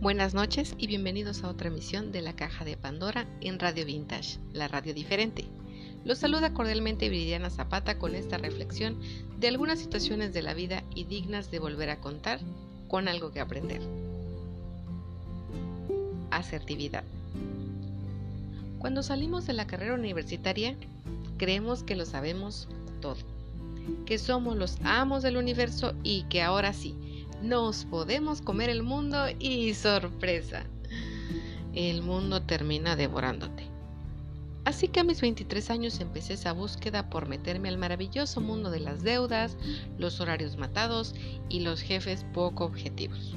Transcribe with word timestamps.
Buenas 0.00 0.32
noches 0.32 0.74
y 0.78 0.86
bienvenidos 0.86 1.44
a 1.44 1.50
otra 1.50 1.68
emisión 1.68 2.10
de 2.10 2.22
la 2.22 2.34
Caja 2.34 2.64
de 2.64 2.78
Pandora 2.78 3.26
en 3.42 3.58
Radio 3.58 3.84
Vintage, 3.84 4.38
la 4.54 4.66
radio 4.66 4.94
diferente. 4.94 5.44
Los 6.06 6.16
saluda 6.16 6.54
cordialmente 6.54 7.10
Viridiana 7.10 7.50
Zapata 7.50 7.98
con 7.98 8.14
esta 8.14 8.38
reflexión 8.38 8.98
de 9.38 9.48
algunas 9.48 9.78
situaciones 9.78 10.32
de 10.32 10.40
la 10.40 10.54
vida 10.54 10.84
y 10.94 11.04
dignas 11.04 11.50
de 11.50 11.58
volver 11.58 11.90
a 11.90 12.00
contar 12.00 12.40
con 12.88 13.08
algo 13.08 13.30
que 13.30 13.40
aprender. 13.40 13.82
Asertividad. 16.30 17.04
Cuando 18.78 19.02
salimos 19.02 19.46
de 19.46 19.52
la 19.52 19.66
carrera 19.66 19.92
universitaria, 19.92 20.76
creemos 21.36 21.82
que 21.82 21.94
lo 21.94 22.06
sabemos 22.06 22.68
todo, 23.02 23.18
que 24.06 24.16
somos 24.16 24.56
los 24.56 24.78
amos 24.82 25.22
del 25.22 25.36
universo 25.36 25.92
y 26.02 26.22
que 26.30 26.40
ahora 26.40 26.72
sí, 26.72 26.96
nos 27.42 27.84
podemos 27.84 28.42
comer 28.42 28.70
el 28.70 28.82
mundo 28.82 29.26
y 29.38 29.74
sorpresa, 29.74 30.64
el 31.74 32.02
mundo 32.02 32.42
termina 32.42 32.96
devorándote. 32.96 33.68
Así 34.64 34.88
que 34.88 35.00
a 35.00 35.04
mis 35.04 35.20
23 35.20 35.70
años 35.70 36.00
empecé 36.00 36.34
esa 36.34 36.52
búsqueda 36.52 37.08
por 37.08 37.28
meterme 37.28 37.68
al 37.68 37.78
maravilloso 37.78 38.40
mundo 38.40 38.70
de 38.70 38.80
las 38.80 39.02
deudas, 39.02 39.56
los 39.98 40.20
horarios 40.20 40.58
matados 40.58 41.14
y 41.48 41.60
los 41.60 41.80
jefes 41.80 42.26
poco 42.34 42.64
objetivos. 42.64 43.34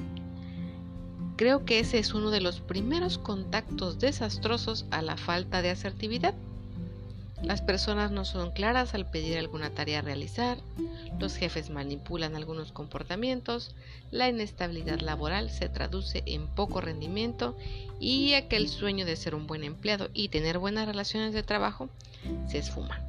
Creo 1.38 1.66
que 1.66 1.80
ese 1.80 1.98
es 1.98 2.14
uno 2.14 2.30
de 2.30 2.42
los 2.42 2.60
primeros 2.60 3.18
contactos 3.18 4.00
desastrosos 4.00 4.86
a 4.92 5.02
la 5.02 5.18
falta 5.18 5.62
de 5.62 5.72
asertividad 5.72 6.36
las 7.44 7.62
personas 7.62 8.12
no 8.12 8.24
son 8.24 8.52
claras 8.52 8.94
al 8.94 9.06
pedir 9.06 9.38
alguna 9.38 9.70
tarea 9.70 10.00
a 10.00 10.02
realizar, 10.02 10.58
los 11.20 11.36
jefes 11.36 11.70
manipulan 11.70 12.36
algunos 12.36 12.72
comportamientos, 12.72 13.76
la 14.12 14.30
inestabilidad 14.30 15.02
laboral 15.02 15.50
se 15.50 15.68
traduce 15.68 16.24
en 16.26 16.48
poco 16.48 16.80
rendimiento 16.80 17.58
y 18.00 18.34
aquel 18.34 18.70
sueño 18.70 19.06
de 19.06 19.18
ser 19.18 19.36
un 19.36 19.46
buen 19.46 19.64
empleado 19.64 20.10
y 20.14 20.30
tener 20.30 20.58
buenas 20.58 20.88
relaciones 20.88 21.34
de 21.34 21.44
trabajo 21.44 21.90
se 22.48 22.60
esfuma. 22.60 23.02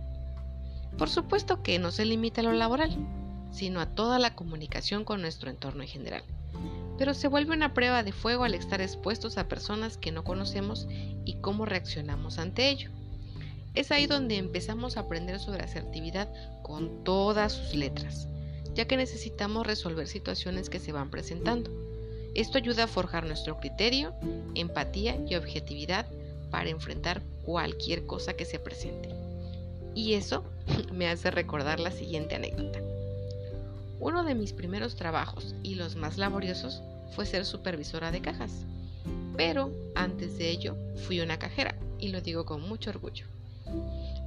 Por 0.99 1.09
supuesto 1.09 1.63
que 1.63 1.79
no 1.79 1.93
se 1.93 2.05
limita 2.05 2.41
a 2.41 2.45
lo 2.45 2.53
laboral, 2.53 2.91
sino 3.53 3.81
a 3.81 3.87
toda 3.87 4.19
la 4.19 4.35
comunicación 4.35 5.05
con 5.05 5.21
nuestro 5.21 5.49
entorno 5.49 5.83
en 5.83 5.89
general. 5.89 6.25
Pero 6.99 7.15
se 7.15 7.29
vuelve 7.29 7.55
una 7.55 7.73
prueba 7.73 8.03
de 8.03 8.13
fuego 8.13 8.45
al 8.45 8.55
estar 8.55 8.81
expuestos 8.81 9.39
a 9.39 9.49
personas 9.49 9.97
que 9.97 10.13
no 10.13 10.25
conocemos 10.25 10.89
y 11.25 11.35
cómo 11.41 11.67
reaccionamos 11.67 12.39
ante 12.39 12.69
ello. 12.69 12.91
Es 13.75 13.91
ahí 13.91 14.07
donde 14.07 14.37
empezamos 14.37 14.97
a 14.97 15.01
aprender 15.01 15.41
sobre 15.41 15.65
asertividad 15.65 16.33
con 16.63 17.03
todas 17.03 17.53
sus 17.53 17.75
letras, 17.75 18.29
ya 18.75 18.87
que 18.87 18.97
necesitamos 18.97 19.67
resolver 19.67 20.07
situaciones 20.07 20.71
que 20.71 20.79
se 20.79 20.93
van 20.93 21.11
presentando. 21.11 21.71
Esto 22.35 22.59
ayuda 22.59 22.85
a 22.85 22.89
forjar 22.89 23.27
nuestro 23.27 23.59
criterio, 23.59 24.15
empatía 24.55 25.17
y 25.29 25.35
objetividad 25.35 26.07
para 26.51 26.71
enfrentar 26.71 27.23
cualquier 27.45 28.07
cosa 28.07 28.35
que 28.35 28.45
se 28.45 28.61
presente. 28.61 29.09
Y 29.95 30.15
eso 30.15 30.45
me 30.93 31.09
hace 31.09 31.33
recordar 31.33 31.81
la 31.81 31.91
siguiente 31.91 32.37
anécdota. 32.37 32.81
Uno 33.99 34.23
de 34.23 34.37
mis 34.37 34.53
primeros 34.53 34.95
trabajos 34.95 35.55
y 35.65 35.75
los 35.75 35.97
más 35.97 36.17
laboriosos 36.17 36.81
fue 37.11 37.27
ser 37.27 37.45
supervisora 37.45 38.13
de 38.13 38.21
cajas. 38.21 38.53
Pero 39.37 39.73
antes 39.97 40.39
de 40.39 40.51
ello 40.51 40.77
fui 41.07 41.21
una 41.21 41.41
cajera 41.41 41.77
y 41.99 42.09
lo 42.09 42.21
digo 42.21 42.45
con 42.45 42.61
mucho 42.63 42.91
orgullo. 42.91 43.34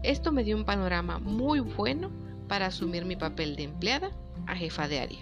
Esto 0.03 0.31
me 0.31 0.43
dio 0.43 0.55
un 0.55 0.65
panorama 0.65 1.19
muy 1.19 1.59
bueno 1.59 2.09
para 2.47 2.67
asumir 2.67 3.05
mi 3.05 3.15
papel 3.15 3.55
de 3.55 3.63
empleada 3.63 4.11
a 4.45 4.55
jefa 4.55 4.87
de 4.87 4.99
área. 4.99 5.19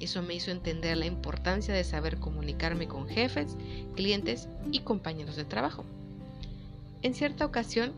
Eso 0.00 0.22
me 0.22 0.34
hizo 0.34 0.50
entender 0.50 0.96
la 0.96 1.06
importancia 1.06 1.74
de 1.74 1.84
saber 1.84 2.16
comunicarme 2.16 2.88
con 2.88 3.06
jefes, 3.06 3.56
clientes 3.94 4.48
y 4.72 4.80
compañeros 4.80 5.36
de 5.36 5.44
trabajo. 5.44 5.84
En 7.02 7.14
cierta 7.14 7.44
ocasión 7.44 7.92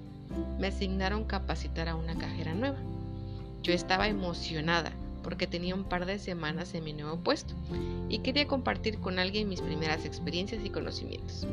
me 0.59 0.67
asignaron 0.67 1.25
capacitar 1.25 1.89
a 1.89 1.95
una 1.95 2.17
cajera 2.17 2.55
nueva. 2.55 2.79
Yo 3.63 3.73
estaba 3.73 4.09
emocionada 4.09 4.93
porque 5.23 5.47
tenía 5.47 5.77
un 5.77 5.85
par 5.85 6.05
de 6.05 6.19
semanas 6.19 6.75
en 6.75 6.83
mi 6.83 6.93
nuevo 6.93 7.17
puesto 7.19 7.55
y 8.09 8.19
quería 8.19 8.49
compartir 8.49 8.99
con 8.99 9.21
alguien 9.21 9.49
mis 9.49 9.61
primeras 9.61 10.05
experiencias 10.05 10.65
y 10.65 10.71
conocimientos. 10.71 11.47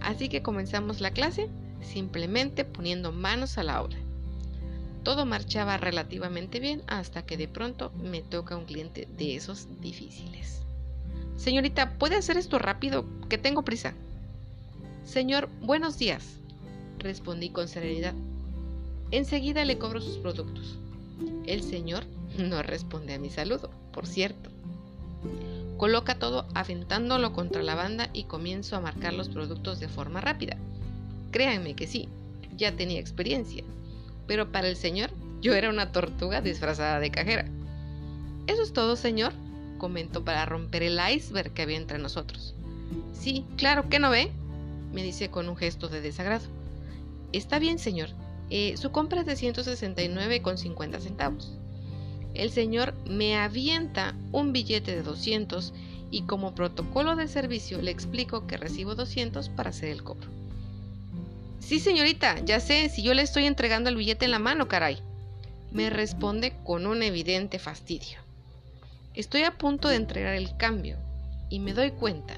Así 0.00 0.28
que 0.28 0.42
comenzamos 0.42 1.00
la 1.00 1.12
clase 1.12 1.48
simplemente 1.86 2.64
poniendo 2.64 3.12
manos 3.12 3.58
a 3.58 3.62
la 3.62 3.82
obra. 3.82 3.96
Todo 5.02 5.24
marchaba 5.24 5.76
relativamente 5.76 6.60
bien 6.60 6.82
hasta 6.86 7.24
que 7.24 7.36
de 7.36 7.48
pronto 7.48 7.92
me 7.92 8.22
toca 8.22 8.56
un 8.56 8.64
cliente 8.64 9.08
de 9.16 9.36
esos 9.36 9.68
difíciles. 9.80 10.62
Señorita, 11.36 11.98
¿puede 11.98 12.16
hacer 12.16 12.36
esto 12.36 12.58
rápido? 12.58 13.04
Que 13.28 13.38
tengo 13.38 13.62
prisa. 13.62 13.94
Señor, 15.04 15.48
buenos 15.60 15.98
días, 15.98 16.38
respondí 16.98 17.50
con 17.50 17.68
serenidad. 17.68 18.14
Enseguida 19.10 19.64
le 19.64 19.78
cobro 19.78 20.00
sus 20.00 20.18
productos. 20.18 20.78
El 21.46 21.62
señor 21.62 22.04
no 22.38 22.62
responde 22.62 23.14
a 23.14 23.18
mi 23.18 23.30
saludo, 23.30 23.70
por 23.92 24.06
cierto. 24.06 24.50
Coloca 25.76 26.18
todo 26.18 26.46
aventándolo 26.54 27.32
contra 27.32 27.62
la 27.62 27.74
banda 27.74 28.08
y 28.12 28.24
comienzo 28.24 28.76
a 28.76 28.80
marcar 28.80 29.12
los 29.12 29.28
productos 29.28 29.78
de 29.78 29.88
forma 29.88 30.20
rápida. 30.20 30.56
Créanme 31.36 31.74
que 31.74 31.86
sí, 31.86 32.08
ya 32.56 32.72
tenía 32.72 32.98
experiencia, 32.98 33.62
pero 34.26 34.50
para 34.52 34.68
el 34.68 34.76
señor 34.76 35.10
yo 35.42 35.52
era 35.52 35.68
una 35.68 35.92
tortuga 35.92 36.40
disfrazada 36.40 36.98
de 36.98 37.10
cajera. 37.10 37.44
Eso 38.46 38.62
es 38.62 38.72
todo, 38.72 38.96
señor, 38.96 39.34
comentó 39.76 40.24
para 40.24 40.46
romper 40.46 40.82
el 40.82 40.98
iceberg 41.14 41.52
que 41.52 41.60
había 41.60 41.76
entre 41.76 41.98
nosotros. 41.98 42.54
Sí, 43.12 43.44
claro, 43.58 43.90
¿qué 43.90 43.98
no 43.98 44.08
ve? 44.08 44.30
me 44.94 45.02
dice 45.02 45.28
con 45.28 45.50
un 45.50 45.58
gesto 45.58 45.88
de 45.88 46.00
desagrado. 46.00 46.46
Está 47.34 47.58
bien, 47.58 47.78
señor. 47.78 48.08
Eh, 48.48 48.78
su 48.78 48.90
compra 48.90 49.20
es 49.20 49.26
de 49.26 49.34
169,50 49.34 51.00
centavos. 51.00 51.52
El 52.32 52.48
señor 52.48 52.94
me 53.06 53.36
avienta 53.36 54.14
un 54.32 54.54
billete 54.54 54.96
de 54.96 55.02
200 55.02 55.74
y 56.10 56.22
como 56.22 56.54
protocolo 56.54 57.14
de 57.14 57.28
servicio 57.28 57.82
le 57.82 57.90
explico 57.90 58.46
que 58.46 58.56
recibo 58.56 58.94
200 58.94 59.50
para 59.50 59.68
hacer 59.68 59.90
el 59.90 60.02
cobro. 60.02 60.34
Sí, 61.66 61.80
señorita, 61.80 62.38
ya 62.44 62.60
sé, 62.60 62.88
si 62.88 63.02
yo 63.02 63.12
le 63.12 63.22
estoy 63.22 63.44
entregando 63.44 63.90
el 63.90 63.96
billete 63.96 64.24
en 64.24 64.30
la 64.30 64.38
mano, 64.38 64.68
caray. 64.68 64.98
Me 65.72 65.90
responde 65.90 66.52
con 66.62 66.86
un 66.86 67.02
evidente 67.02 67.58
fastidio. 67.58 68.20
Estoy 69.14 69.42
a 69.42 69.58
punto 69.58 69.88
de 69.88 69.96
entregar 69.96 70.34
el 70.34 70.56
cambio 70.56 70.96
y 71.50 71.58
me 71.58 71.74
doy 71.74 71.90
cuenta 71.90 72.34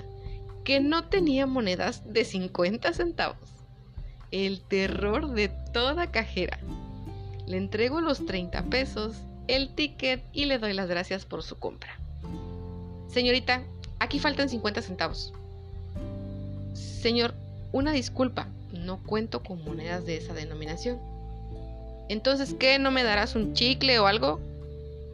que 0.64 0.80
no 0.80 1.04
tenía 1.04 1.46
monedas 1.46 2.10
de 2.10 2.24
50 2.24 2.94
centavos. 2.94 3.36
El 4.30 4.62
terror 4.62 5.34
de 5.34 5.50
toda 5.74 6.10
cajera. 6.10 6.58
Le 7.46 7.58
entrego 7.58 8.00
los 8.00 8.24
30 8.24 8.62
pesos, 8.70 9.14
el 9.46 9.74
ticket 9.74 10.24
y 10.32 10.46
le 10.46 10.58
doy 10.58 10.72
las 10.72 10.88
gracias 10.88 11.26
por 11.26 11.42
su 11.42 11.58
compra. 11.58 12.00
Señorita, 13.08 13.62
aquí 13.98 14.20
faltan 14.20 14.48
50 14.48 14.80
centavos. 14.80 15.34
Señor, 16.72 17.34
una 17.72 17.92
disculpa, 17.92 18.48
no 18.72 19.02
cuento 19.02 19.42
con 19.42 19.64
monedas 19.64 20.04
de 20.04 20.16
esa 20.16 20.34
denominación. 20.34 20.98
Entonces, 22.08 22.54
¿qué? 22.58 22.78
¿No 22.78 22.90
me 22.90 23.02
darás 23.02 23.34
un 23.34 23.54
chicle 23.54 23.98
o 23.98 24.06
algo? 24.06 24.40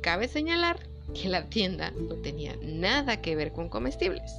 Cabe 0.00 0.28
señalar 0.28 0.78
que 1.14 1.28
la 1.28 1.44
tienda 1.44 1.92
no 1.92 2.14
tenía 2.16 2.54
nada 2.62 3.20
que 3.20 3.36
ver 3.36 3.52
con 3.52 3.68
comestibles. 3.68 4.32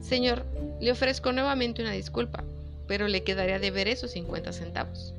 Señor, 0.00 0.44
le 0.80 0.92
ofrezco 0.92 1.32
nuevamente 1.32 1.82
una 1.82 1.92
disculpa, 1.92 2.44
pero 2.86 3.08
le 3.08 3.22
quedaría 3.22 3.58
de 3.58 3.70
ver 3.70 3.88
esos 3.88 4.12
50 4.12 4.52
centavos. 4.52 5.12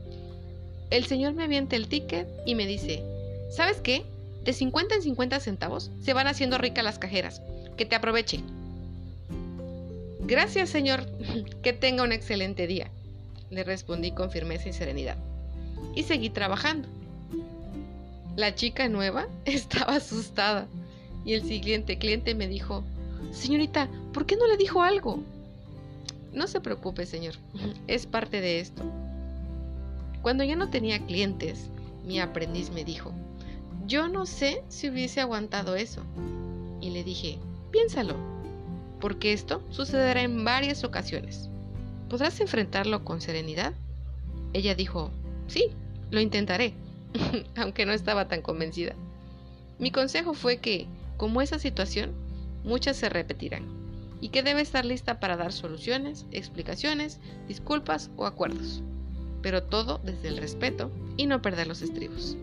El 0.90 1.06
señor 1.06 1.34
me 1.34 1.44
avienta 1.44 1.76
el 1.76 1.88
ticket 1.88 2.28
y 2.46 2.56
me 2.56 2.66
dice, 2.66 3.04
¿sabes 3.50 3.78
qué? 3.82 4.04
De 4.44 4.54
50 4.54 4.96
en 4.96 5.02
50 5.02 5.40
centavos 5.40 5.90
se 6.04 6.14
van 6.14 6.28
haciendo 6.28 6.58
ricas 6.58 6.84
las 6.84 7.00
cajeras. 7.00 7.42
Que 7.78 7.86
te 7.86 7.96
aproveche. 7.96 8.42
Gracias, 10.22 10.70
señor. 10.70 11.06
Que 11.64 11.74
tenga 11.74 12.04
un 12.04 12.12
excelente 12.12 12.68
día 12.68 12.92
le 13.50 13.64
respondí 13.64 14.12
con 14.12 14.32
firmeza 14.32 14.70
y 14.70 14.74
serenidad. 14.74 15.18
Y 15.96 16.04
seguí 16.04 16.30
trabajando. 16.30 16.88
La 18.36 18.56
chica 18.56 18.90
nueva 18.90 19.28
estaba 19.46 19.96
asustada 19.96 20.68
y 21.26 21.34
el 21.34 21.44
siguiente 21.44 21.98
cliente 21.98 22.36
me 22.36 22.48
dijo, 22.48 22.84
Señorita, 23.32 23.90
¿por 24.14 24.26
qué 24.26 24.36
no 24.36 24.48
le 24.48 24.58
dijo 24.58 24.82
algo? 24.82 25.24
No 26.34 26.48
se 26.48 26.62
preocupe, 26.62 27.06
señor, 27.06 27.36
es 27.88 28.06
parte 28.06 28.42
de 28.42 28.60
esto. 28.60 28.84
Cuando 30.22 30.44
ya 30.44 30.56
no 30.56 30.70
tenía 30.70 31.06
clientes, 31.06 31.70
mi 32.06 32.20
aprendiz 32.20 32.72
me 32.72 32.84
dijo, 32.84 33.12
yo 33.86 34.08
no 34.08 34.26
sé 34.26 34.64
si 34.70 34.90
hubiese 34.90 35.22
aguantado 35.22 35.76
eso. 35.76 36.02
Y 36.82 36.90
le 36.92 37.04
dije, 37.04 37.38
piénsalo, 37.72 38.16
porque 39.00 39.34
esto 39.34 39.62
sucederá 39.70 40.22
en 40.22 40.44
varias 40.44 40.84
ocasiones. 40.84 41.50
¿Podrás 42.14 42.40
enfrentarlo 42.42 43.04
con 43.04 43.22
serenidad? 43.22 43.74
Ella 44.54 44.76
dijo, 44.76 45.10
sí, 45.48 45.72
lo 46.12 46.22
intentaré, 46.22 46.76
aunque 47.56 47.88
no 47.88 47.92
estaba 47.92 48.28
tan 48.28 48.44
convencida. 48.44 48.94
Mi 49.80 49.90
consejo 49.90 50.36
fue 50.36 50.58
que, 50.58 50.86
como 51.18 51.42
esa 51.42 51.58
situación, 51.58 52.12
muchas 52.64 52.98
se 52.98 53.10
repetirán, 53.10 53.66
y 54.22 54.30
que 54.30 54.44
debe 54.44 54.62
estar 54.62 54.86
lista 54.86 55.20
para 55.20 55.38
dar 55.38 55.52
soluciones, 55.52 56.28
explicaciones, 56.30 57.20
disculpas 57.48 58.12
o 58.16 58.28
acuerdos. 58.28 58.84
Pero 59.42 59.64
todo 59.64 60.00
desde 60.04 60.28
el 60.28 60.38
respeto 60.38 60.92
y 61.18 61.26
no 61.26 61.42
perder 61.42 61.66
los 61.66 61.82
estribos. 61.82 62.38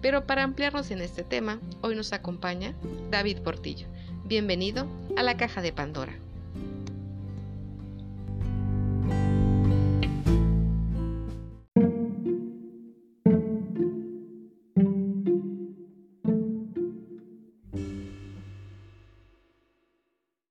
Pero 0.00 0.24
para 0.24 0.44
ampliarnos 0.44 0.92
en 0.92 1.00
este 1.00 1.24
tema, 1.24 1.58
hoy 1.80 1.96
nos 1.96 2.12
acompaña 2.12 2.76
David 3.10 3.38
Portillo. 3.38 3.88
Bienvenido 4.26 4.86
a 5.16 5.24
la 5.24 5.36
caja 5.36 5.62
de 5.62 5.72
Pandora. 5.72 6.16